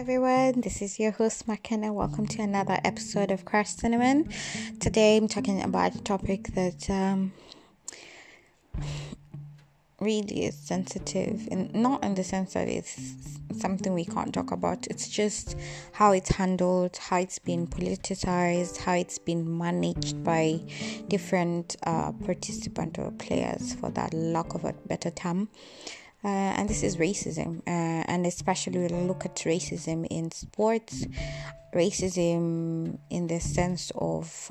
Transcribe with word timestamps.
everyone, 0.00 0.62
this 0.62 0.80
is 0.80 0.98
your 0.98 1.10
host 1.10 1.46
McKenna. 1.46 1.92
Welcome 1.92 2.26
to 2.28 2.40
another 2.40 2.78
episode 2.84 3.30
of 3.30 3.44
Crash 3.44 3.68
Cinnamon. 3.68 4.30
Today 4.80 5.18
I'm 5.18 5.28
talking 5.28 5.62
about 5.62 5.94
a 5.94 6.02
topic 6.02 6.54
that 6.54 6.88
um, 6.88 7.34
really 10.00 10.46
is 10.46 10.56
sensitive, 10.56 11.46
and 11.50 11.74
not 11.74 12.02
in 12.02 12.14
the 12.14 12.24
sense 12.24 12.54
that 12.54 12.66
it's 12.66 13.14
something 13.52 13.92
we 13.92 14.06
can't 14.06 14.32
talk 14.32 14.52
about, 14.52 14.86
it's 14.86 15.06
just 15.06 15.54
how 15.92 16.12
it's 16.12 16.30
handled, 16.30 16.96
how 16.96 17.18
it's 17.18 17.38
been 17.38 17.66
politicized, 17.66 18.78
how 18.78 18.94
it's 18.94 19.18
been 19.18 19.58
managed 19.58 20.24
by 20.24 20.62
different 21.08 21.76
uh, 21.82 22.12
participants 22.24 22.98
or 22.98 23.10
players, 23.10 23.74
for 23.74 23.90
that 23.90 24.14
lack 24.14 24.54
of 24.54 24.64
a 24.64 24.72
better 24.86 25.10
term. 25.10 25.50
Uh, 26.22 26.28
and 26.28 26.68
this 26.68 26.82
is 26.82 26.98
racism, 26.98 27.60
uh, 27.66 28.04
and 28.06 28.26
especially 28.26 28.78
we 28.78 28.88
look 28.88 29.24
at 29.24 29.36
racism 29.36 30.06
in 30.10 30.30
sports, 30.30 31.06
racism 31.74 32.98
in 33.08 33.26
the 33.26 33.40
sense 33.40 33.90
of 33.94 34.50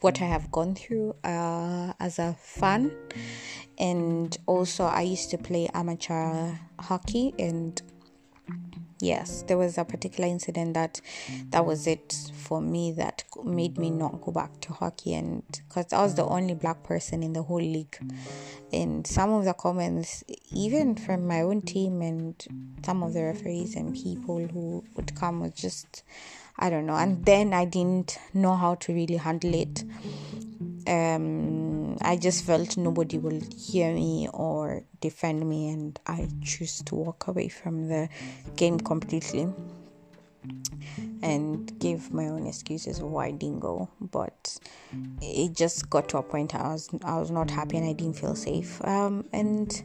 what 0.00 0.22
I 0.22 0.26
have 0.26 0.50
gone 0.52 0.76
through 0.76 1.16
uh, 1.24 1.92
as 1.98 2.20
a 2.20 2.36
fan, 2.40 2.92
and 3.78 4.36
also 4.46 4.84
I 4.84 5.02
used 5.02 5.30
to 5.30 5.38
play 5.38 5.68
amateur 5.74 6.52
hockey, 6.78 7.34
and 7.36 7.82
yes 9.00 9.42
there 9.42 9.58
was 9.58 9.76
a 9.78 9.84
particular 9.84 10.28
incident 10.28 10.74
that 10.74 11.00
that 11.50 11.64
was 11.64 11.86
it 11.86 12.14
for 12.34 12.60
me 12.60 12.92
that 12.92 13.24
made 13.44 13.76
me 13.76 13.90
not 13.90 14.20
go 14.22 14.32
back 14.32 14.60
to 14.60 14.72
hockey 14.72 15.14
and 15.14 15.42
because 15.68 15.92
i 15.92 16.02
was 16.02 16.14
the 16.14 16.24
only 16.24 16.54
black 16.54 16.82
person 16.82 17.22
in 17.22 17.32
the 17.32 17.42
whole 17.42 17.60
league. 17.60 17.96
And 18.72 19.06
some 19.06 19.30
of 19.32 19.44
the 19.44 19.54
comments 19.54 20.24
even 20.50 20.96
from 20.96 21.26
my 21.26 21.42
own 21.42 21.62
team 21.62 22.02
and 22.02 22.34
some 22.84 23.02
of 23.02 23.14
the 23.14 23.22
referees 23.22 23.76
and 23.76 23.94
people 23.94 24.46
who 24.46 24.84
would 24.94 25.14
come 25.14 25.40
was 25.40 25.52
just 25.52 26.02
i 26.58 26.68
don't 26.70 26.86
know. 26.86 26.96
And 26.96 27.24
then 27.24 27.52
i 27.52 27.64
didn't 27.64 28.18
know 28.34 28.56
how 28.56 28.74
to 28.76 28.92
really 28.92 29.16
handle 29.16 29.54
it 29.54 29.84
um, 30.86 31.96
I 32.00 32.16
just 32.16 32.44
felt 32.44 32.76
nobody 32.76 33.18
will 33.18 33.40
hear 33.56 33.92
me 33.94 34.28
or 34.32 34.82
defend 35.00 35.48
me, 35.48 35.68
and 35.70 35.98
I 36.06 36.28
choose 36.42 36.82
to 36.82 36.94
walk 36.94 37.28
away 37.28 37.48
from 37.48 37.88
the 37.88 38.08
game 38.56 38.78
completely 38.78 39.48
and 41.22 41.78
give 41.80 42.12
my 42.12 42.26
own 42.26 42.46
excuses 42.46 43.00
why 43.00 43.26
I 43.26 43.30
didn't 43.32 43.60
go. 43.60 43.88
But 44.00 44.58
it 45.20 45.54
just 45.54 45.90
got 45.90 46.08
to 46.10 46.18
a 46.18 46.22
point 46.22 46.54
I 46.54 46.72
was 46.72 46.88
I 47.04 47.18
was 47.18 47.30
not 47.30 47.50
happy 47.50 47.76
and 47.76 47.86
I 47.86 47.92
didn't 47.92 48.16
feel 48.16 48.34
safe. 48.34 48.84
Um, 48.84 49.24
and 49.32 49.82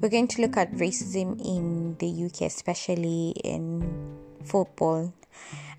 we're 0.00 0.08
going 0.08 0.28
to 0.28 0.42
look 0.42 0.56
at 0.56 0.72
racism 0.72 1.40
in 1.40 1.96
the 1.98 2.26
UK, 2.26 2.42
especially 2.42 3.30
in 3.44 4.18
football. 4.44 5.12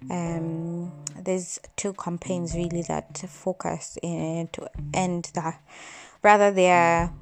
Um, 0.10 0.92
there's 1.22 1.60
two 1.76 1.94
campaigns 1.94 2.56
really 2.56 2.82
that 2.84 3.18
focus 3.30 3.98
in 4.02 4.50
to 4.54 4.68
end 4.94 5.32
that. 5.34 5.62
rather 6.24 6.52
their 6.52 7.14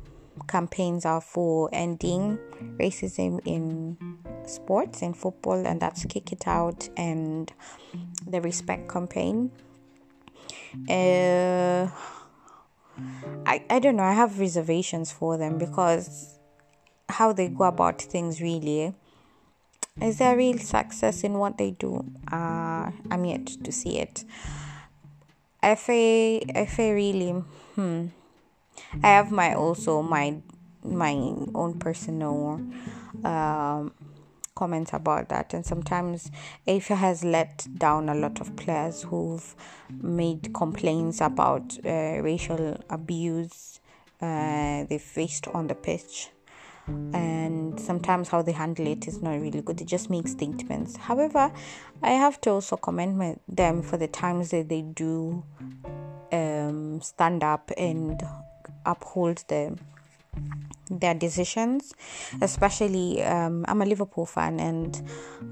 campaigns 0.47 1.05
are 1.05 1.21
for 1.21 1.69
ending 1.73 2.37
racism 2.79 3.39
in 3.45 3.97
sports 4.45 5.01
in 5.01 5.13
football 5.13 5.65
and 5.67 5.81
that's 5.81 6.05
kick 6.05 6.31
it 6.31 6.47
out 6.47 6.87
and 6.95 7.51
the 8.27 8.39
respect 8.41 8.89
campaign 8.89 9.51
uh, 10.89 11.87
I, 13.45 13.63
I 13.69 13.79
don't 13.79 13.97
know 13.97 14.03
i 14.03 14.13
have 14.13 14.39
reservations 14.39 15.11
for 15.11 15.37
them 15.37 15.57
because 15.57 16.39
how 17.09 17.33
they 17.33 17.49
go 17.49 17.65
about 17.65 18.01
things 18.01 18.41
really 18.41 18.93
is 19.99 20.17
there 20.19 20.37
real 20.37 20.57
success 20.57 21.23
in 21.23 21.33
what 21.33 21.57
they 21.57 21.71
do? 21.71 22.05
Uh, 22.31 22.91
I'm 23.09 23.25
yet 23.25 23.47
to 23.63 23.71
see 23.71 23.99
it. 23.99 24.23
FA, 25.61 26.41
FA 26.67 26.93
really, 26.93 27.31
hmm. 27.75 28.07
I 29.03 29.07
have 29.07 29.31
my 29.31 29.53
also 29.53 30.01
my 30.01 30.37
my 30.83 31.13
own 31.53 31.77
personal 31.77 32.61
um, 33.23 33.93
comments 34.55 34.93
about 34.93 35.29
that, 35.29 35.53
and 35.53 35.65
sometimes 35.65 36.31
FA 36.65 36.95
has 36.95 37.23
let 37.23 37.67
down 37.77 38.09
a 38.09 38.15
lot 38.15 38.41
of 38.41 38.55
players 38.55 39.03
who've 39.03 39.55
made 39.89 40.53
complaints 40.53 41.21
about 41.21 41.77
uh, 41.85 42.21
racial 42.21 42.77
abuse 42.89 43.79
uh, 44.21 44.85
they 44.85 44.99
faced 44.99 45.47
on 45.47 45.67
the 45.67 45.75
pitch 45.75 46.29
and 46.87 47.79
sometimes 47.79 48.29
how 48.29 48.41
they 48.41 48.51
handle 48.51 48.87
it 48.87 49.07
is 49.07 49.21
not 49.21 49.39
really 49.39 49.61
good. 49.61 49.77
They 49.77 49.85
just 49.85 50.09
make 50.09 50.27
statements. 50.27 50.97
However, 50.97 51.51
I 52.01 52.11
have 52.11 52.39
to 52.41 52.51
also 52.51 52.77
commend 52.77 53.39
them 53.47 53.81
for 53.81 53.97
the 53.97 54.07
times 54.07 54.51
that 54.51 54.69
they 54.69 54.81
do 54.81 55.43
um, 56.31 57.01
stand 57.01 57.43
up 57.43 57.71
and 57.77 58.21
uphold 58.85 59.43
the 59.47 59.77
their 60.89 61.13
decisions 61.13 61.93
especially 62.41 63.23
um, 63.23 63.63
i'm 63.67 63.81
a 63.81 63.85
liverpool 63.85 64.25
fan 64.25 64.59
and 64.59 64.97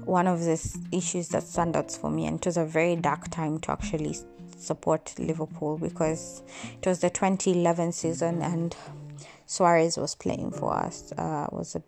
one 0.04 0.26
of 0.26 0.40
the 0.40 0.78
issues 0.92 1.28
that 1.28 1.42
stand 1.42 1.76
out 1.76 1.90
for 1.90 2.10
me 2.10 2.26
and 2.26 2.40
it 2.40 2.46
was 2.46 2.58
a 2.58 2.64
very 2.64 2.94
dark 2.96 3.30
time 3.30 3.58
to 3.58 3.70
actually 3.70 4.14
support 4.58 5.14
liverpool 5.18 5.78
because 5.78 6.42
it 6.80 6.86
was 6.86 7.00
the 7.00 7.08
2011 7.08 7.92
season 7.92 8.42
and 8.42 8.76
Suarez 9.50 9.98
was 9.98 10.14
playing 10.14 10.52
for 10.52 10.72
us. 10.72 11.10
Uh, 11.18 11.48
was 11.50 11.74
a, 11.74 11.82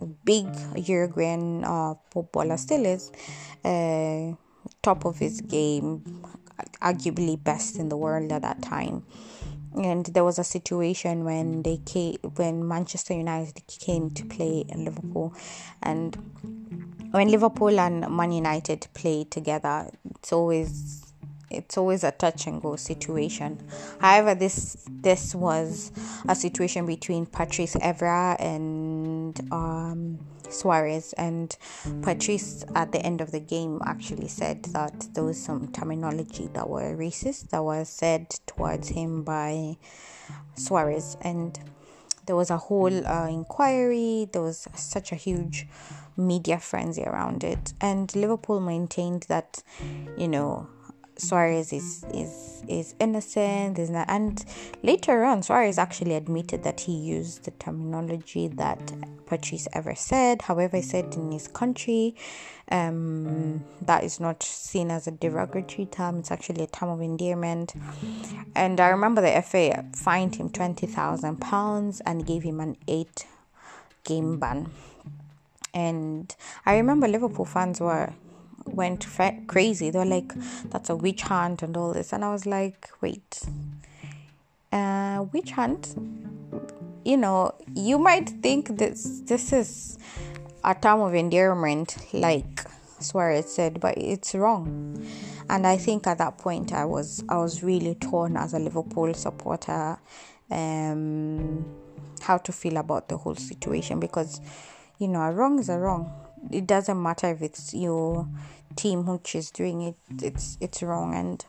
a 0.00 0.06
big 0.06 0.46
Uruguayan 0.76 1.64
uh, 1.64 1.94
footballer, 2.12 2.56
still 2.56 2.86
is 2.86 3.10
uh, 3.64 4.36
top 4.82 5.04
of 5.04 5.18
his 5.18 5.40
game, 5.40 6.22
arguably 6.80 7.42
best 7.42 7.76
in 7.76 7.88
the 7.88 7.96
world 7.96 8.30
at 8.30 8.42
that 8.42 8.62
time. 8.62 9.04
And 9.74 10.06
there 10.06 10.22
was 10.22 10.38
a 10.38 10.44
situation 10.44 11.24
when 11.24 11.64
they 11.64 11.78
came, 11.78 12.18
when 12.36 12.66
Manchester 12.66 13.14
United 13.14 13.66
came 13.66 14.10
to 14.10 14.24
play 14.24 14.64
in 14.68 14.84
Liverpool, 14.84 15.34
and 15.82 16.16
when 17.10 17.32
Liverpool 17.32 17.80
and 17.80 18.08
Man 18.08 18.30
United 18.30 18.86
play 18.94 19.24
together, 19.24 19.90
it's 20.08 20.32
always 20.32 21.07
it's 21.50 21.76
always 21.78 22.04
a 22.04 22.10
touch 22.10 22.46
and 22.46 22.60
go 22.60 22.76
situation. 22.76 23.58
However, 24.00 24.34
this 24.34 24.86
this 24.88 25.34
was 25.34 25.92
a 26.28 26.34
situation 26.34 26.86
between 26.86 27.26
Patrice 27.26 27.74
Evra 27.76 28.36
and 28.40 29.40
um, 29.52 30.18
Suarez, 30.50 31.12
and 31.14 31.56
Patrice 32.02 32.64
at 32.74 32.92
the 32.92 33.00
end 33.00 33.20
of 33.20 33.30
the 33.32 33.40
game 33.40 33.80
actually 33.84 34.28
said 34.28 34.64
that 34.64 35.08
there 35.14 35.24
was 35.24 35.42
some 35.42 35.68
terminology 35.72 36.48
that 36.52 36.68
were 36.68 36.96
racist 36.96 37.50
that 37.50 37.64
was 37.64 37.88
said 37.88 38.30
towards 38.46 38.88
him 38.88 39.22
by 39.22 39.76
Suarez, 40.54 41.16
and 41.22 41.58
there 42.26 42.36
was 42.36 42.50
a 42.50 42.58
whole 42.58 43.06
uh, 43.06 43.26
inquiry. 43.28 44.28
There 44.32 44.42
was 44.42 44.68
such 44.74 45.12
a 45.12 45.16
huge 45.16 45.66
media 46.16 46.58
frenzy 46.58 47.04
around 47.04 47.44
it, 47.44 47.72
and 47.80 48.14
Liverpool 48.14 48.60
maintained 48.60 49.24
that 49.28 49.62
you 50.16 50.28
know 50.28 50.68
Suarez 51.18 51.72
is 51.72 52.04
is 52.14 52.62
is 52.68 52.94
innocent, 53.00 53.78
is 53.78 53.90
not, 53.90 54.08
and 54.08 54.44
later 54.82 55.24
on, 55.24 55.42
Suarez 55.42 55.78
actually 55.78 56.14
admitted 56.14 56.62
that 56.64 56.80
he 56.80 56.92
used 56.92 57.44
the 57.44 57.50
terminology 57.52 58.48
that 58.48 58.92
Patrice 59.26 59.68
Evra 59.74 59.96
said. 59.96 60.42
However, 60.42 60.76
he 60.76 60.82
said 60.82 61.14
in 61.14 61.32
his 61.32 61.48
country, 61.48 62.14
um, 62.70 63.64
that 63.82 64.04
is 64.04 64.20
not 64.20 64.42
seen 64.42 64.90
as 64.90 65.06
a 65.06 65.10
derogatory 65.10 65.86
term. 65.86 66.18
It's 66.18 66.30
actually 66.30 66.64
a 66.64 66.66
term 66.68 66.90
of 66.90 67.00
endearment. 67.00 67.74
And 68.54 68.80
I 68.80 68.88
remember 68.88 69.20
the 69.20 69.42
FA 69.42 69.84
fined 69.94 70.36
him 70.36 70.50
twenty 70.50 70.86
thousand 70.86 71.40
pounds 71.40 72.00
and 72.06 72.26
gave 72.26 72.42
him 72.42 72.60
an 72.60 72.76
eight 72.86 73.26
game 74.04 74.38
ban. 74.38 74.70
And 75.74 76.34
I 76.64 76.76
remember 76.76 77.08
Liverpool 77.08 77.44
fans 77.44 77.80
were 77.80 78.12
went 78.74 79.06
crazy. 79.46 79.90
They 79.90 79.98
were 79.98 80.04
like, 80.04 80.32
"That's 80.70 80.90
a 80.90 80.96
witch 80.96 81.22
hunt" 81.22 81.62
and 81.62 81.76
all 81.76 81.92
this, 81.92 82.12
and 82.12 82.24
I 82.24 82.32
was 82.32 82.46
like, 82.46 82.88
"Wait, 83.00 83.42
uh, 84.72 85.24
witch 85.32 85.52
hunt? 85.52 85.94
You 87.04 87.16
know, 87.16 87.54
you 87.74 87.98
might 87.98 88.28
think 88.42 88.78
this 88.78 89.20
this 89.24 89.52
is 89.52 89.98
a 90.64 90.74
term 90.74 91.00
of 91.00 91.14
endearment, 91.14 91.96
like 92.12 92.64
Suarez 93.00 93.52
said, 93.52 93.80
but 93.80 93.96
it's 93.98 94.34
wrong." 94.34 95.02
And 95.50 95.66
I 95.66 95.78
think 95.78 96.06
at 96.06 96.18
that 96.18 96.38
point, 96.38 96.72
I 96.72 96.84
was 96.84 97.24
I 97.28 97.38
was 97.38 97.62
really 97.62 97.94
torn 97.94 98.36
as 98.36 98.54
a 98.54 98.58
Liverpool 98.58 99.14
supporter, 99.14 99.98
um, 100.50 101.64
how 102.20 102.36
to 102.38 102.52
feel 102.52 102.76
about 102.76 103.08
the 103.08 103.16
whole 103.16 103.36
situation 103.36 103.98
because, 104.00 104.40
you 104.98 105.08
know, 105.08 105.22
a 105.22 105.32
wrong 105.32 105.58
is 105.58 105.70
a 105.70 105.78
wrong 105.78 106.12
it 106.50 106.66
doesn't 106.66 107.00
matter 107.00 107.28
if 107.28 107.42
it's 107.42 107.74
your 107.74 108.28
team 108.78 109.04
which 109.06 109.34
is 109.34 109.50
doing 109.50 109.82
it 109.82 109.96
it's 110.22 110.56
it's 110.60 110.82
wrong. 110.82 111.14
And 111.14 111.44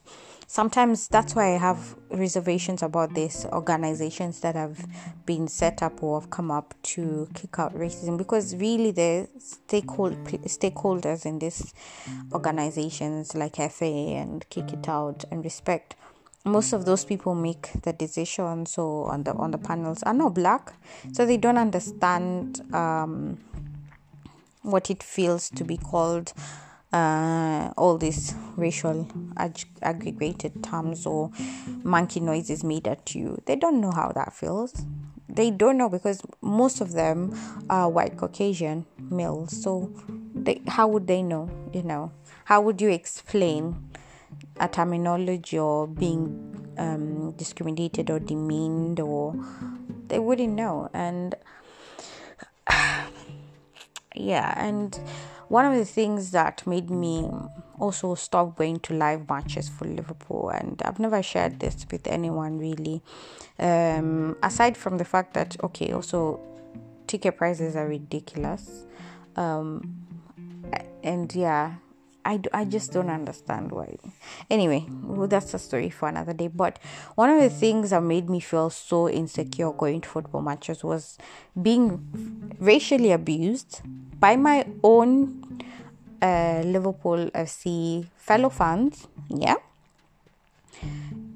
sometimes 0.48 1.08
that's 1.08 1.36
why 1.36 1.54
I 1.54 1.58
have 1.58 1.96
reservations 2.10 2.82
about 2.82 3.14
these 3.14 3.46
organizations 3.46 4.40
that 4.42 4.56
have 4.56 4.86
been 5.26 5.48
set 5.48 5.84
up 5.84 6.02
or 6.02 6.20
have 6.20 6.30
come 6.32 6.50
up 6.50 6.74
to 6.94 7.30
kick 7.36 7.60
out 7.60 7.74
racism. 7.76 8.18
Because 8.18 8.56
really 8.56 8.92
the 8.92 9.28
stakehold 9.38 10.18
stakeholders 10.58 11.26
in 11.26 11.40
these 11.40 11.74
organizations 12.34 13.36
like 13.36 13.56
FA 13.58 13.86
and 13.86 14.50
Kick 14.50 14.74
It 14.74 14.90
Out 14.90 15.24
and 15.32 15.44
Respect 15.44 15.96
most 16.46 16.72
of 16.72 16.86
those 16.86 17.04
people 17.04 17.36
make 17.36 17.70
the 17.84 17.92
decisions 17.92 18.72
so 18.72 19.04
on 19.04 19.24
the 19.24 19.34
on 19.34 19.52
the 19.52 19.58
panels 19.58 20.02
are 20.04 20.14
not 20.14 20.34
black. 20.34 20.74
So 21.12 21.26
they 21.26 21.36
don't 21.38 21.58
understand 21.58 22.62
um, 22.74 23.38
what 24.62 24.90
it 24.90 25.04
feels 25.04 25.50
to 25.52 25.64
be 25.64 25.78
called 25.78 26.34
uh, 26.92 27.72
all 27.78 27.98
these 27.98 28.34
racial 28.56 29.08
ag- 29.38 29.68
aggregated 29.82 30.64
terms 30.64 31.06
or 31.06 31.32
monkey 31.84 32.20
noises 32.20 32.64
made 32.64 32.88
at 32.88 33.14
you. 33.14 33.42
They 33.46 33.56
don't 33.56 33.80
know 33.82 33.92
how 33.92 34.12
that 34.14 34.34
feels. 34.34 34.86
They 35.28 35.52
don't 35.52 35.78
know 35.78 35.90
because 35.90 36.24
most 36.42 36.82
of 36.82 36.94
them 36.94 37.38
are 37.70 37.90
white 37.90 38.18
Caucasian 38.18 38.86
males. 38.98 39.62
So, 39.62 39.94
they, 40.34 40.62
how 40.68 40.88
would 40.88 41.06
they 41.08 41.22
know? 41.22 41.50
You 41.72 41.84
know, 41.84 42.12
how 42.46 42.62
would 42.62 42.82
you 42.82 42.90
explain 42.90 43.92
a 44.60 44.68
terminology 44.68 45.60
or 45.60 45.88
being 45.88 46.50
um, 46.78 47.32
discriminated 47.34 48.10
or 48.10 48.20
demeaned 48.20 49.00
or 49.00 49.36
they 50.08 50.18
wouldn't 50.18 50.54
know 50.54 50.90
and 50.94 51.36
yeah 54.16 54.54
and 54.58 55.00
one 55.50 55.66
of 55.66 55.76
the 55.76 55.86
things 55.86 56.32
that 56.32 56.66
made 56.66 56.90
me 56.90 57.30
also 57.80 58.16
stop 58.16 58.56
going 58.56 58.80
to 58.80 58.94
live 58.94 59.28
matches 59.28 59.68
for 59.68 59.86
Liverpool, 59.86 60.50
and 60.50 60.82
I've 60.86 61.00
never 61.00 61.22
shared 61.22 61.60
this 61.60 61.86
with 61.92 62.08
anyone 62.08 62.58
really, 62.60 63.02
um, 63.60 64.38
aside 64.44 64.78
from 64.78 64.98
the 64.98 65.06
fact 65.06 65.34
that, 65.34 65.58
okay, 65.64 65.92
also 65.92 66.40
ticket 67.08 67.38
prices 67.38 67.76
are 67.76 67.88
ridiculous. 67.88 68.86
Um, 69.36 70.06
and 71.04 71.34
yeah, 71.34 71.76
I, 72.26 72.42
I 72.54 72.66
just 72.66 72.92
don't 72.92 73.10
understand 73.10 73.72
why. 73.72 73.98
Anyway, 74.50 74.86
well, 75.04 75.28
that's 75.28 75.54
a 75.54 75.60
story 75.60 75.90
for 75.90 76.10
another 76.10 76.34
day. 76.34 76.48
But 76.48 76.80
one 77.16 77.30
of 77.30 77.42
the 77.42 77.50
things 77.50 77.92
that 77.92 78.04
made 78.04 78.30
me 78.30 78.40
feel 78.40 78.70
so 78.70 79.10
insecure 79.10 79.72
going 79.72 80.02
to 80.02 80.10
football 80.10 80.42
matches 80.42 80.84
was 80.84 81.18
being 81.60 82.56
racially 82.60 83.12
abused 83.12 83.82
by 84.20 84.36
my 84.36 84.68
own 84.84 85.62
uh, 86.22 86.62
Liverpool 86.66 87.30
FC 87.34 88.06
fellow 88.18 88.50
fans. 88.50 89.08
Yeah 89.30 89.56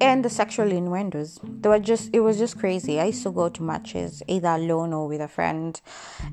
and 0.03 0.25
the 0.25 0.29
sexual 0.29 0.69
innuendos. 0.69 1.39
They 1.43 1.69
were 1.69 1.79
just 1.79 2.09
it 2.13 2.19
was 2.19 2.37
just 2.37 2.59
crazy. 2.59 2.99
I 2.99 3.05
used 3.05 3.23
to 3.23 3.31
go 3.31 3.49
to 3.49 3.63
matches 3.63 4.21
either 4.27 4.49
alone 4.49 4.91
or 4.93 5.07
with 5.07 5.21
a 5.21 5.27
friend, 5.27 5.79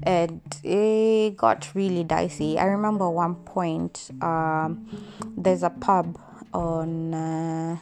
and 0.02 0.40
it 0.64 1.37
got 1.37 1.70
really 1.75 2.02
dicey. 2.02 2.58
I 2.58 2.64
remember 2.64 3.08
one 3.08 3.37
point 3.37 4.11
um, 4.20 4.88
there's 5.37 5.62
a 5.62 5.70
pub 5.70 6.19
on. 6.52 7.14
Uh, 7.14 7.76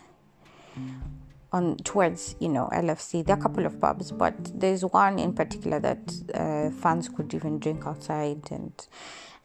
on 1.50 1.76
towards 1.78 2.36
you 2.40 2.48
know 2.48 2.68
LFC. 2.74 3.24
There 3.24 3.34
are 3.34 3.38
a 3.38 3.42
couple 3.42 3.64
of 3.64 3.80
pubs, 3.80 4.12
but 4.12 4.34
there's 4.60 4.84
one 4.84 5.18
in 5.18 5.32
particular 5.32 5.80
that 5.80 6.12
uh, 6.34 6.68
fans 6.70 7.08
could 7.08 7.32
even 7.32 7.58
drink 7.58 7.86
outside, 7.86 8.50
and 8.50 8.86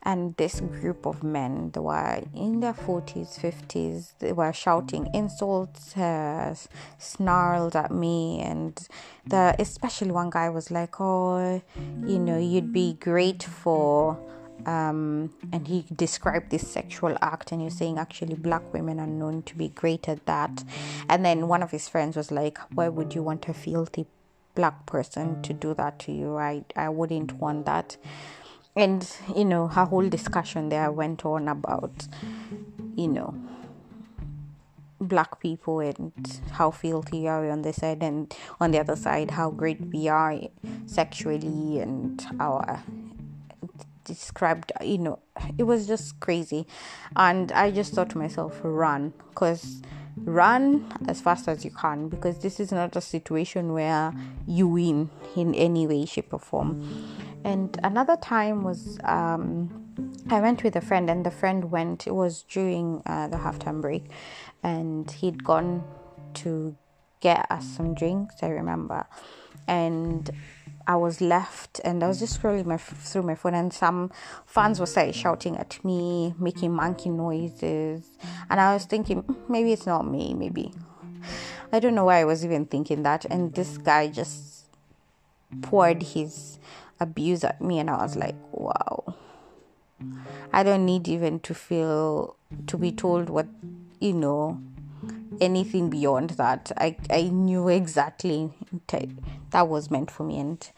and 0.03 0.35
this 0.35 0.59
group 0.59 1.05
of 1.05 1.23
men 1.23 1.71
they 1.73 1.79
were 1.79 2.21
in 2.35 2.59
their 2.59 2.73
40s 2.73 3.39
50s 3.39 4.13
they 4.19 4.33
were 4.33 4.51
shouting 4.51 5.09
insults 5.13 5.95
uh, 5.97 6.53
snarled 6.97 7.75
at 7.75 7.91
me. 7.91 8.41
And 8.41 8.87
the 9.25 9.55
especially 9.59 10.11
one 10.11 10.29
guy 10.29 10.49
was 10.49 10.69
like 10.69 10.99
oh 10.99 11.61
you 12.05 12.19
know 12.19 12.37
you'd 12.37 12.73
be 12.73 12.93
great 12.99 13.43
for 13.43 14.19
um, 14.65 15.33
and 15.51 15.67
he 15.67 15.85
described 15.93 16.49
this 16.51 16.69
sexual 16.69 17.17
act 17.21 17.51
and 17.51 17.61
he's 17.61 17.77
saying 17.77 17.97
actually 17.97 18.35
black 18.35 18.73
women 18.73 18.99
are 18.99 19.07
known 19.07 19.41
to 19.43 19.55
be 19.55 19.69
great 19.69 20.07
at 20.07 20.25
that. 20.25 20.63
And 21.09 21.25
then 21.25 21.47
one 21.47 21.63
of 21.63 21.71
his 21.71 21.87
friends 21.89 22.15
was 22.17 22.31
like 22.31 22.57
why 22.73 22.89
would 22.89 23.15
you 23.15 23.23
want 23.23 23.47
a 23.47 23.53
filthy 23.53 24.05
black 24.55 24.85
person 24.85 25.41
to 25.41 25.53
do 25.53 25.73
that 25.75 25.99
to 25.99 26.11
you? 26.11 26.35
I 26.37 26.65
i 26.75 26.89
wouldn't 26.89 27.33
want 27.33 27.65
that 27.65 27.95
and 28.75 29.17
you 29.35 29.45
know 29.45 29.67
her 29.67 29.85
whole 29.85 30.07
discussion 30.09 30.69
there 30.69 30.91
went 30.91 31.25
on 31.25 31.47
about 31.47 32.07
you 32.95 33.07
know 33.07 33.35
black 34.99 35.39
people 35.39 35.79
and 35.79 36.39
how 36.51 36.71
filthy 36.71 37.27
are 37.27 37.41
we 37.41 37.49
on 37.49 37.61
this 37.61 37.77
side 37.77 38.01
and 38.01 38.35
on 38.59 38.71
the 38.71 38.79
other 38.79 38.95
side 38.95 39.31
how 39.31 39.51
great 39.51 39.79
we 39.91 40.07
are 40.07 40.39
sexually 40.85 41.79
and 41.79 42.25
our 42.39 42.81
described 44.05 44.71
you 44.83 44.97
know 44.97 45.19
it 45.57 45.63
was 45.63 45.87
just 45.87 46.19
crazy. 46.19 46.67
And 47.15 47.51
i 47.51 47.71
just 47.71 47.93
thought 47.93 48.09
to 48.11 48.17
myself 48.17 48.59
run 48.63 49.13
because 49.29 49.81
run 50.17 50.85
as 51.07 51.21
fast 51.21 51.47
as 51.47 51.65
you 51.65 51.71
can 51.71 52.07
because 52.07 52.39
this 52.39 52.59
is 52.59 52.71
not 52.71 52.95
a 52.95 53.01
situation 53.01 53.73
where 53.73 54.13
you 54.45 54.67
win 54.67 55.09
in 55.35 55.55
any 55.55 55.87
way 55.87 56.05
shape 56.05 56.31
or 56.33 56.39
form 56.39 56.87
and 57.43 57.79
another 57.83 58.17
time 58.17 58.63
was 58.63 58.99
um, 59.03 59.69
I 60.29 60.39
went 60.41 60.63
with 60.63 60.75
a 60.75 60.81
friend, 60.81 61.09
and 61.09 61.25
the 61.25 61.31
friend 61.31 61.71
went. 61.71 62.07
It 62.07 62.15
was 62.15 62.43
during 62.43 63.01
uh, 63.05 63.27
the 63.27 63.37
halftime 63.37 63.81
break, 63.81 64.05
and 64.63 65.09
he'd 65.09 65.43
gone 65.43 65.83
to 66.35 66.75
get 67.19 67.45
us 67.49 67.65
some 67.65 67.93
drinks. 67.93 68.35
I 68.41 68.47
remember, 68.47 69.05
and 69.67 70.29
I 70.87 70.95
was 70.95 71.21
left, 71.21 71.79
and 71.83 72.03
I 72.03 72.07
was 72.07 72.19
just 72.19 72.41
scrolling 72.41 72.65
my, 72.65 72.77
through 72.77 73.23
my 73.23 73.35
phone, 73.35 73.53
and 73.53 73.71
some 73.73 74.11
fans 74.45 74.79
were 74.79 74.85
started 74.85 75.15
shouting 75.15 75.57
at 75.57 75.83
me, 75.83 76.33
making 76.39 76.73
monkey 76.73 77.09
noises, 77.09 78.09
and 78.49 78.59
I 78.59 78.73
was 78.73 78.85
thinking 78.85 79.23
mm, 79.23 79.49
maybe 79.49 79.73
it's 79.73 79.85
not 79.85 80.09
me, 80.09 80.33
maybe 80.33 80.73
I 81.71 81.79
don't 81.79 81.95
know 81.95 82.05
why 82.05 82.19
I 82.19 82.25
was 82.25 82.43
even 82.43 82.65
thinking 82.65 83.03
that, 83.03 83.25
and 83.25 83.53
this 83.53 83.77
guy 83.77 84.07
just 84.07 84.65
poured 85.61 86.03
his 86.03 86.59
abuse 87.03 87.43
at 87.43 87.61
me 87.61 87.79
and 87.79 87.89
I 87.89 87.97
was 87.97 88.15
like, 88.15 88.35
wow. 88.51 89.15
I 90.51 90.63
don't 90.63 90.85
need 90.85 91.07
even 91.07 91.39
to 91.41 91.53
feel 91.53 92.35
to 92.67 92.77
be 92.77 92.91
told 92.91 93.29
what 93.29 93.47
you 93.99 94.13
know 94.13 94.61
anything 95.39 95.89
beyond 95.89 96.31
that. 96.31 96.71
I 96.77 96.97
I 97.09 97.23
knew 97.23 97.67
exactly 97.69 98.51
that 99.51 99.67
was 99.67 99.91
meant 99.91 100.11
for 100.11 100.23
me 100.23 100.39
and 100.39 100.69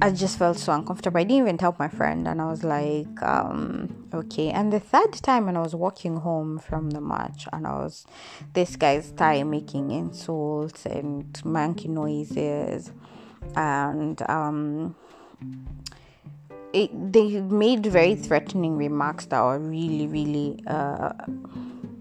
I 0.00 0.10
just 0.10 0.38
felt 0.38 0.58
so 0.58 0.72
uncomfortable. 0.72 1.20
I 1.20 1.24
didn't 1.24 1.42
even 1.42 1.58
tell 1.58 1.76
my 1.78 1.88
friend, 1.88 2.26
and 2.26 2.40
I 2.40 2.46
was 2.46 2.64
like, 2.64 3.22
um, 3.22 4.08
okay. 4.14 4.48
And 4.48 4.72
the 4.72 4.80
third 4.80 5.12
time, 5.12 5.46
when 5.46 5.56
I 5.56 5.60
was 5.60 5.74
walking 5.74 6.16
home 6.16 6.58
from 6.58 6.90
the 6.90 7.00
match, 7.00 7.46
and 7.52 7.66
I 7.66 7.74
was, 7.74 8.06
this 8.54 8.74
guy's 8.76 9.08
started 9.08 9.44
making 9.44 9.90
insults 9.90 10.86
and 10.86 11.40
monkey 11.44 11.88
noises, 11.88 12.90
and 13.54 14.20
um, 14.30 14.96
it, 16.72 17.12
they 17.12 17.40
made 17.40 17.84
very 17.86 18.14
threatening 18.14 18.76
remarks 18.76 19.26
that 19.26 19.40
were 19.42 19.58
really, 19.58 20.06
really, 20.06 20.62
uh, 20.66 21.12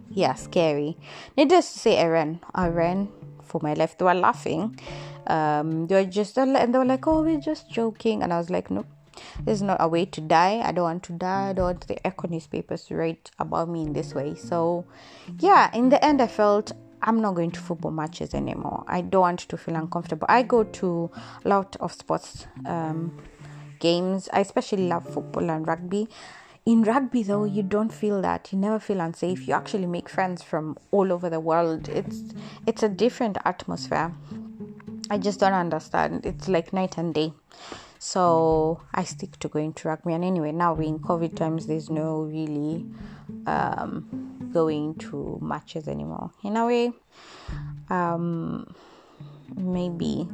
yeah, 0.10 0.34
scary. 0.34 0.98
Needless 1.38 1.74
to 1.74 1.80
say, 1.80 2.00
I 2.00 2.08
ran. 2.08 2.40
I 2.56 2.68
ran 2.70 3.10
for 3.44 3.60
my 3.62 3.74
life. 3.74 3.98
They 3.98 4.06
were 4.06 4.14
laughing. 4.14 4.80
Um, 5.28 5.88
they 5.88 5.96
were 5.96 6.10
just, 6.10 6.38
and 6.38 6.56
they 6.56 6.78
were 6.78 6.86
like, 6.86 7.06
"Oh, 7.08 7.22
we're 7.22 7.40
just 7.40 7.70
joking," 7.70 8.24
and 8.24 8.34
I 8.34 8.38
was 8.38 8.50
like, 8.50 8.72
"Nope." 8.72 8.88
This 9.44 9.56
is 9.56 9.62
not 9.62 9.78
a 9.80 9.88
way 9.88 10.06
to 10.06 10.22
die. 10.22 10.62
I 10.64 10.72
don't 10.72 10.86
want 10.86 11.04
to 11.04 11.14
die. 11.14 11.50
I 11.50 11.54
don't 11.54 11.66
want 11.66 11.88
the 11.88 12.08
Echo 12.08 12.28
newspapers 12.28 12.86
to 12.86 12.96
write 12.96 13.30
about 13.40 13.68
me 13.68 13.84
in 13.84 13.94
this 13.94 14.16
way. 14.16 14.36
So, 14.36 14.86
yeah, 15.40 15.70
in 15.74 15.90
the 15.90 16.04
end, 16.04 16.22
I 16.22 16.28
felt 16.28 16.72
I'm 17.04 17.20
not 17.22 17.36
going 17.36 17.52
to 17.52 17.60
football 17.60 17.92
matches 17.92 18.34
anymore. 18.34 18.84
I 18.88 19.02
don't 19.02 19.22
want 19.22 19.40
to 19.40 19.58
feel 19.58 19.76
uncomfortable. 19.76 20.26
I 20.30 20.44
go 20.44 20.64
to 20.64 21.10
a 21.44 21.50
lot 21.50 21.76
of 21.80 21.92
sports 21.94 22.48
um, 22.66 23.18
games. 23.80 24.30
I 24.32 24.42
especially 24.42 24.88
love 24.88 25.08
football 25.08 25.50
and 25.50 25.68
rugby. 25.68 26.08
In 26.66 26.84
rugby, 26.84 27.24
though, 27.24 27.44
you 27.44 27.64
don't 27.64 27.92
feel 27.92 28.22
that. 28.22 28.54
You 28.54 28.60
never 28.60 28.80
feel 28.80 29.00
unsafe. 29.00 29.48
You 29.48 29.56
actually 29.56 29.88
make 29.88 30.08
friends 30.08 30.44
from 30.44 30.78
all 30.92 31.12
over 31.12 31.28
the 31.30 31.40
world. 31.40 31.90
It's 31.90 32.22
it's 32.68 32.84
a 32.84 32.90
different 32.90 33.38
atmosphere. 33.46 34.14
I 35.10 35.18
just 35.18 35.40
don't 35.40 35.54
understand. 35.54 36.26
It's 36.26 36.48
like 36.48 36.72
night 36.72 36.98
and 36.98 37.14
day. 37.14 37.34
So 37.98 38.82
I 38.94 39.04
stick 39.04 39.38
to 39.40 39.48
going 39.48 39.74
to 39.74 39.88
rugby. 39.88 40.14
And 40.14 40.24
anyway, 40.24 40.52
now 40.52 40.74
we're 40.74 40.88
in 40.88 41.00
COVID 41.00 41.36
times. 41.36 41.68
There's 41.68 41.90
no 41.90 42.22
really 42.22 42.86
um, 43.46 44.41
going 44.52 44.96
to 44.96 45.40
matches 45.42 45.88
anymore. 45.88 46.32
In 46.44 46.58
a 46.58 46.66
way, 46.66 46.92
um, 47.90 48.74
maybe 49.56 50.28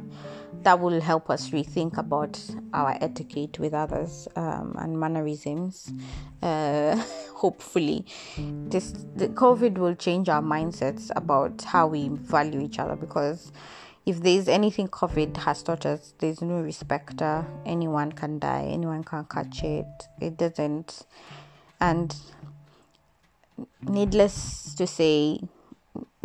that 0.62 0.80
will 0.80 1.00
help 1.00 1.30
us 1.30 1.50
rethink 1.50 1.98
about 1.98 2.40
our 2.72 2.96
etiquette 3.00 3.58
with 3.58 3.74
others 3.74 4.28
um, 4.36 4.74
and 4.78 4.98
mannerisms. 4.98 5.92
Uh, 6.42 6.96
hopefully, 7.34 8.04
this 8.36 8.92
the 9.16 9.28
COVID 9.28 9.78
will 9.78 9.94
change 9.94 10.28
our 10.28 10.42
mindsets 10.42 11.10
about 11.16 11.62
how 11.62 11.86
we 11.86 12.08
value 12.08 12.60
each 12.60 12.78
other 12.78 12.96
because 12.96 13.52
if 14.06 14.22
there's 14.22 14.48
anything 14.48 14.88
COVID 14.88 15.36
has 15.36 15.62
taught 15.62 15.84
us, 15.84 16.14
there's 16.18 16.40
no 16.40 16.60
respecter. 16.60 17.44
Anyone 17.66 18.12
can 18.12 18.38
die, 18.38 18.66
anyone 18.70 19.04
can 19.04 19.26
catch 19.26 19.62
it. 19.62 19.86
It 20.20 20.38
doesn't, 20.38 21.04
and 21.80 22.16
needless 23.82 24.74
to 24.74 24.86
say, 24.86 25.40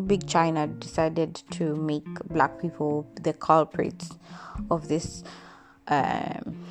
Big 0.06 0.28
China 0.28 0.68
decided 0.68 1.36
to 1.52 1.76
make 1.76 2.06
black 2.30 2.60
people 2.60 3.08
the 3.22 3.34
culprits 3.34 4.12
of 4.70 4.88
this 4.88 5.24
um, 5.88 6.66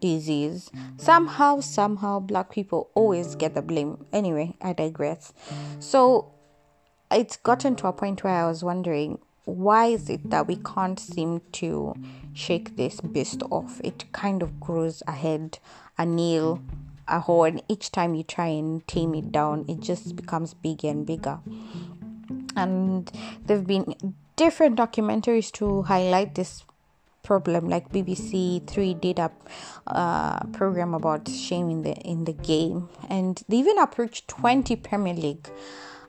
disease. 0.00 0.70
Somehow, 0.96 1.60
somehow, 1.60 2.20
black 2.20 2.50
people 2.50 2.90
always 2.94 3.34
get 3.34 3.54
the 3.54 3.62
blame. 3.62 4.04
Anyway, 4.12 4.54
I 4.60 4.72
digress. 4.72 5.32
So 5.80 6.32
it's 7.10 7.36
gotten 7.36 7.74
to 7.76 7.88
a 7.88 7.92
point 7.92 8.22
where 8.22 8.34
I 8.34 8.46
was 8.46 8.62
wondering 8.62 9.18
why 9.44 9.86
is 9.86 10.10
it 10.10 10.28
that 10.28 10.46
we 10.46 10.56
can't 10.56 11.00
seem 11.00 11.40
to 11.52 11.94
shake 12.34 12.76
this 12.76 13.00
beast 13.00 13.42
off? 13.50 13.80
It 13.82 14.04
kind 14.12 14.42
of 14.42 14.60
grows 14.60 15.02
ahead, 15.06 15.58
a 15.96 16.04
nail, 16.04 16.60
a 17.08 17.20
horn. 17.20 17.60
Each 17.68 17.90
time 17.90 18.14
you 18.14 18.22
try 18.22 18.46
and 18.46 18.86
tame 18.86 19.14
it 19.14 19.32
down, 19.32 19.64
it 19.68 19.80
just 19.80 20.16
becomes 20.16 20.54
bigger 20.54 20.88
and 20.88 21.06
bigger. 21.06 21.40
And 22.56 23.10
there 23.46 23.56
have 23.56 23.66
been 23.66 24.14
different 24.36 24.78
documentaries 24.78 25.50
to 25.52 25.82
highlight 25.82 26.34
this 26.36 26.64
problem 27.24 27.68
like 27.68 27.90
bbc 27.92 28.66
3 28.66 28.94
did 28.94 29.18
a 29.18 29.30
uh, 29.88 30.38
program 30.52 30.94
about 30.94 31.28
shame 31.28 31.68
in 31.68 31.82
the 31.82 31.94
in 32.12 32.24
the 32.24 32.32
game 32.32 32.88
and 33.10 33.42
they 33.48 33.58
even 33.58 33.78
approached 33.78 34.28
20 34.28 34.76
premier 34.76 35.12
league 35.14 35.48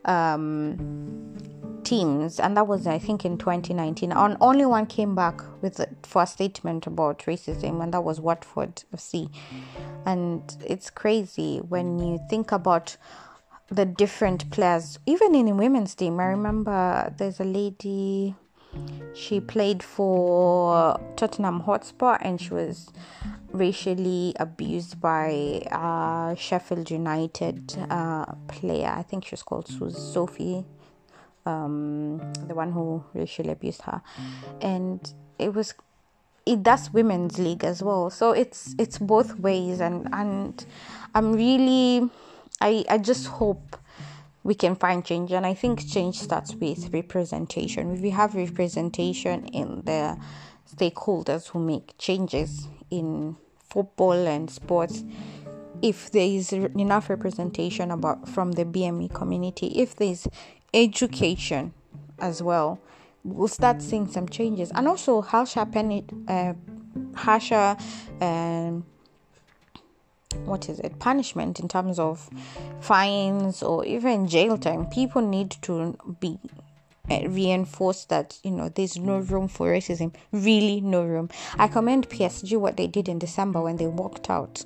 um, 0.06 1.36
teams 1.84 2.40
and 2.40 2.56
that 2.56 2.68
was 2.68 2.88
i 2.88 2.98
think 2.98 3.26
in 3.26 3.38
2019 3.38 4.12
and 4.12 4.38
only 4.40 4.66
one 4.66 4.86
came 4.86 5.16
back 5.16 5.42
with 5.62 5.84
for 6.04 6.24
a 6.24 6.28
statement 6.28 6.86
about 6.88 7.20
racism 7.20 7.82
and 7.84 7.94
that 7.94 8.04
was 8.04 8.22
watford 8.22 8.84
fc 8.96 9.30
and 10.10 10.58
it's 10.66 10.90
crazy 10.90 11.58
when 11.58 12.00
you 12.00 12.20
think 12.30 12.52
about 12.52 12.98
the 13.70 13.86
different 13.86 14.50
players 14.50 14.98
even 15.06 15.36
in 15.36 15.48
a 15.48 15.56
women's 15.56 15.94
team. 15.94 16.20
I 16.20 16.26
remember 16.26 17.14
there's 17.18 17.40
a 17.40 17.44
lady 17.44 18.36
she 19.14 19.40
played 19.40 19.82
for 19.84 21.00
tottenham 21.16 21.60
hotspur 21.62 22.18
and 22.22 22.42
she 22.42 22.54
was 22.54 22.92
racially 23.52 24.34
abused 24.40 25.00
by 25.00 25.28
a 25.72 26.36
sheffield 26.38 26.90
united 26.90 27.76
uh, 27.90 28.26
player. 28.48 28.92
I 28.96 29.04
think 29.04 29.26
she 29.26 29.34
was 29.34 29.44
called 29.44 29.68
sophie 29.68 30.66
um, 31.46 32.20
the 32.48 32.56
one 32.56 32.72
who 32.72 33.04
racially 33.14 33.52
abused 33.52 33.82
her. 33.84 34.02
And 34.62 35.00
it 35.38 35.54
was 35.54 35.74
it 36.50 36.64
does 36.64 36.92
women's 36.92 37.38
league 37.38 37.64
as 37.64 37.84
well. 37.84 38.10
So 38.10 38.32
it's 38.32 38.74
it's 38.80 38.98
both 38.98 39.40
ways 39.40 39.80
and 39.80 40.10
and 40.12 40.66
i'm 41.14 41.34
really 41.34 42.10
I, 42.60 42.84
I 42.90 42.98
just 42.98 43.28
hope 43.28 43.78
we 44.44 44.56
can 44.56 44.76
find 44.76 45.06
change. 45.06 45.32
And 45.32 45.46
i 45.46 45.54
think 45.54 45.88
change 45.88 46.18
starts 46.18 46.56
with 46.56 46.92
representation. 46.92 47.94
If 47.94 48.02
we 48.02 48.10
have 48.10 48.34
representation 48.34 49.46
in 49.48 49.84
the 49.86 50.18
stakeholders 50.76 51.50
who 51.50 51.60
make 51.60 51.96
changes 52.00 52.68
in 52.90 53.36
football 53.70 54.28
and 54.28 54.50
sports. 54.50 55.04
If 55.82 56.12
there 56.12 56.28
is 56.28 56.52
enough 56.52 57.10
representation 57.10 57.92
about 57.92 58.28
from 58.28 58.52
the 58.54 58.66
bme 58.66 59.14
community 59.14 59.68
if 59.80 59.96
there 59.96 60.10
is 60.10 60.28
education 60.74 61.74
as 62.20 62.44
well 62.44 62.80
we'll 63.24 63.48
start 63.48 63.82
seeing 63.82 64.08
some 64.08 64.28
changes. 64.28 64.72
And 64.74 64.88
also 64.88 65.22
harsher 65.22 65.66
penny 65.66 66.06
uh, 66.28 66.54
harsher 67.16 67.78
um, 68.22 68.86
what 70.46 70.70
is 70.70 70.80
it? 70.80 71.00
Punishment 71.00 71.60
in 71.60 71.68
terms 71.68 72.00
of 72.00 72.30
fines 72.80 73.64
or 73.64 73.86
even 73.86 74.28
jail 74.28 74.58
time. 74.58 74.86
People 74.88 75.22
need 75.22 75.52
to 75.62 75.98
be 76.20 76.40
uh, 77.10 77.28
reinforced 77.28 78.10
that 78.10 78.40
you 78.44 78.52
know 78.52 78.70
there's 78.70 78.98
no 78.98 79.20
room 79.20 79.48
for 79.48 79.72
racism. 79.72 80.14
Really 80.32 80.82
no 80.82 81.04
room. 81.04 81.30
I 81.58 81.68
commend 81.68 82.10
psg 82.10 82.58
what 82.60 82.78
they 82.78 82.88
did 82.88 83.10
in 83.10 83.20
december 83.20 83.62
when 83.62 83.78
they 83.78 83.88
walked 83.88 84.30
out 84.30 84.64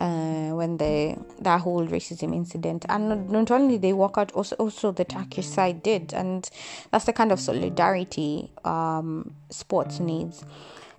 uh, 0.00 0.50
when 0.50 0.78
the 0.78 1.16
that 1.40 1.60
whole 1.60 1.86
racism 1.86 2.34
incident. 2.34 2.84
And 2.88 3.08
not, 3.08 3.18
not 3.30 3.50
only 3.50 3.78
they 3.78 3.92
walk 3.92 4.18
out 4.18 4.32
also 4.32 4.56
also 4.56 4.92
the 4.92 5.04
turkish 5.04 5.46
side 5.46 5.82
did. 5.82 6.12
And 6.12 6.48
that's 6.90 7.04
the 7.04 7.12
kind 7.12 7.32
of 7.32 7.40
solidarity 7.40 8.50
um, 8.64 9.34
sports 9.50 10.00
needs 10.00 10.44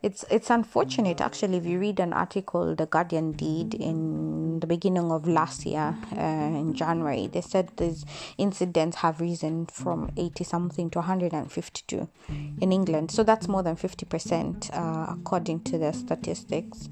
it's 0.03 0.25
it's 0.29 0.50
unfortunate 0.50 1.22
actually 1.22 1.57
if 1.57 1.65
you 1.65 1.79
read 1.79 2.00
an 2.00 2.13
article 2.13 2.75
the 2.75 2.86
guardian 2.86 3.31
did 3.31 3.74
in 3.74 4.60
the 4.60 4.67
beginning 4.67 5.12
of 5.12 5.27
last 5.27 5.65
year 5.65 5.95
uh, 6.17 6.19
in 6.19 6.74
january 6.74 7.27
they 7.27 7.41
said 7.41 7.69
these 7.77 8.05
incidents 8.38 8.98
have 8.98 9.22
risen 9.22 9.65
from 9.65 10.12
80 10.17 10.43
something 10.43 10.89
to 10.89 11.00
152 11.00 12.07
in 12.62 12.72
england. 12.72 13.12
So 13.12 13.24
that's 13.24 13.48
more 13.48 13.63
than 13.63 13.75
50% 13.75 14.69
uh, 14.74 15.13
according 15.13 15.62
to 15.62 15.77
the 15.77 15.93
statistics. 15.93 16.89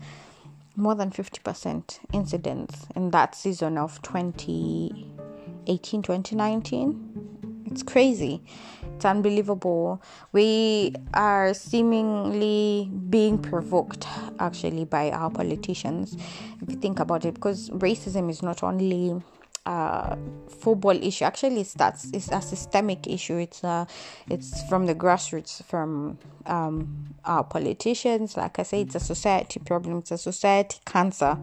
More 0.76 0.96
than 0.96 1.12
50% 1.12 2.00
incidents 2.14 2.88
in 2.96 3.12
that 3.12 3.36
season 3.36 3.78
of 3.78 4.02
2018 4.02 6.02
2019 6.02 7.21
it's 7.72 7.84
crazy 7.84 8.42
it's 9.02 9.06
unbelievable. 9.06 10.00
We 10.32 10.94
are 11.16 11.56
seemingly 11.56 12.92
being 13.10 13.40
provoked 13.40 14.06
actually 14.38 14.86
by 14.86 15.10
our 15.10 15.32
politicians. 15.32 16.16
If 16.62 16.70
you 16.70 16.76
think 16.76 17.00
about 17.00 17.26
it, 17.26 17.34
because 17.34 17.72
racism 17.72 18.30
is 18.30 18.44
not 18.44 18.62
only 18.62 19.20
uh, 19.66 20.16
football 20.50 20.92
issue. 21.04 21.26
Actually, 21.26 21.62
it 21.62 21.68
starts. 21.68 22.10
It's 22.14 22.32
a 22.32 22.42
systemic 22.42 23.08
issue. 23.08 23.38
It's 23.38 23.64
uh, 23.64 23.86
it's 24.30 24.64
from 24.68 24.86
the 24.86 24.96
grassroots, 24.96 25.64
from 25.64 26.18
um, 26.46 27.16
our 27.26 27.44
politicians. 27.44 28.38
Like 28.38 28.60
I 28.60 28.64
say, 28.64 28.82
it's 28.82 28.96
a 28.96 29.00
society 29.00 29.60
problem. 29.60 30.00
It's 30.00 30.12
a 30.12 30.18
society 30.18 30.80
cancer, 30.86 31.38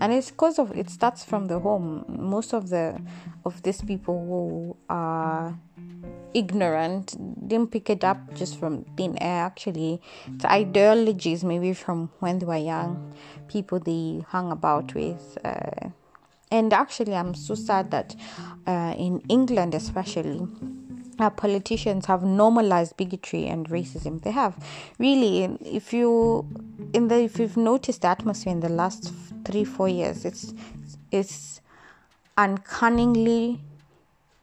and 0.00 0.12
it's 0.12 0.30
because 0.30 0.58
of 0.58 0.76
it 0.76 0.90
starts 0.90 1.24
from 1.24 1.46
the 1.48 1.58
home. 1.58 2.04
Most 2.08 2.52
of 2.52 2.68
the 2.68 3.00
of 3.44 3.62
these 3.62 3.82
people 3.82 4.24
who 4.26 4.76
are 4.88 5.58
ignorant 6.34 7.16
didn't 7.48 7.70
pick 7.70 7.88
it 7.88 8.04
up 8.04 8.18
just 8.34 8.58
from 8.58 8.84
thin 8.96 9.16
air 9.22 9.44
actually 9.44 10.02
it's 10.34 10.44
ideologies 10.44 11.42
maybe 11.42 11.72
from 11.72 12.10
when 12.18 12.38
they 12.38 12.44
were 12.44 12.56
young 12.56 13.14
people 13.48 13.78
they 13.78 14.22
hung 14.28 14.52
about 14.52 14.92
with 14.94 15.38
uh, 15.44 15.88
and 16.50 16.72
actually 16.72 17.14
i'm 17.14 17.34
so 17.34 17.54
sad 17.54 17.90
that 17.90 18.14
uh, 18.66 18.94
in 18.96 19.20
england 19.28 19.74
especially 19.74 20.46
our 21.18 21.30
politicians 21.30 22.06
have 22.06 22.22
normalized 22.22 22.96
bigotry 22.96 23.46
and 23.46 23.68
racism. 23.68 24.22
They 24.22 24.32
have. 24.32 24.56
Really 24.98 25.44
if 25.64 25.92
you 25.92 26.46
in 26.92 27.08
the 27.08 27.22
if 27.22 27.38
you've 27.38 27.56
noticed 27.56 28.02
the 28.02 28.08
atmosphere 28.08 28.52
in 28.52 28.60
the 28.60 28.68
last 28.68 29.12
three 29.44 29.64
four 29.64 29.88
years 29.88 30.24
it's 30.24 30.52
it's 31.10 31.60
uncannily 32.36 33.60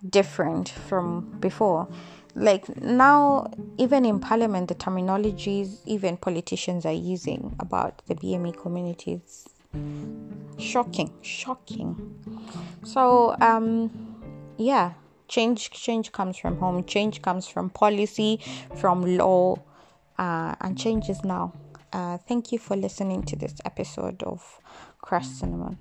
different 0.10 0.70
from 0.70 1.38
before. 1.40 1.88
Like 2.36 2.82
now 2.82 3.52
even 3.78 4.06
in 4.06 4.20
parliament 4.20 4.70
the 4.70 4.76
terminologies 4.76 5.78
even 5.86 6.18
politicians 6.18 6.86
are 6.86 6.92
using 6.92 7.56
about 7.60 8.02
the 8.08 8.16
bme 8.16 8.60
communities 8.60 9.48
shocking 10.58 11.12
shocking. 11.22 11.96
So 12.84 13.36
um 13.42 13.92
yeah 14.58 14.94
change 15.28 15.72
change 15.72 16.12
comes 16.12 16.38
from 16.38 16.58
home. 16.58 16.84
Change 16.86 17.22
comes 17.22 17.48
from 17.48 17.70
policy 17.70 18.40
from 18.76 19.18
law 19.18 19.58
uh, 20.18 20.56
and 20.62 20.78
changes 20.78 21.24
now. 21.24 21.54
Uh, 21.92 22.18
thank 22.18 22.52
you 22.52 22.58
for 22.58 22.76
listening 22.76 23.24
to 23.24 23.36
this 23.36 23.56
episode 23.66 24.24
of 24.24 24.60
crush 25.00 25.28
cinnamon 25.28 25.78